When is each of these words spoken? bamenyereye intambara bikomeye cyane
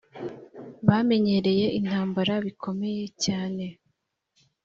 bamenyereye 0.87 1.65
intambara 1.79 2.33
bikomeye 2.45 3.03
cyane 3.23 3.65